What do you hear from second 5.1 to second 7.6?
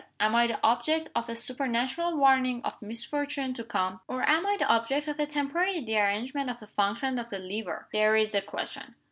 a temporary derangement of the functions of the